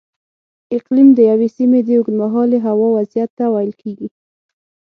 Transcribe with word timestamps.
اقلیم 0.77 1.09
د 1.13 1.19
یوې 1.29 1.47
سیمې 1.57 1.79
د 1.83 1.89
اوږدمهالې 1.97 2.59
هوا 2.65 2.87
وضعیت 2.97 3.31
ته 3.37 3.45
ویل 3.53 3.73
کېږي. 3.81 4.07